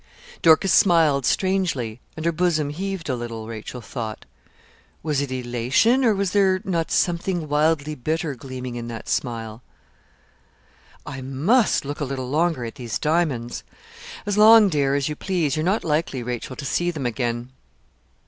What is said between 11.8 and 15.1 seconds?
look a little longer at these diamonds.' 'As long, dear, as